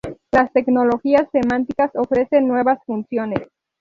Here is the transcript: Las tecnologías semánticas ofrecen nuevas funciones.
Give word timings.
Las 0.31 0.51
tecnologías 0.51 1.29
semánticas 1.31 1.91
ofrecen 1.93 2.47
nuevas 2.47 2.79
funciones. 2.87 3.43